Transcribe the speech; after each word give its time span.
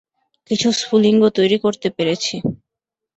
কিছু 0.49 0.67
স্ফুলিঙ্গ 0.71 1.21
তৈরি 1.29 1.57
করতে 1.57 1.87
পেরেছি। 1.89 2.35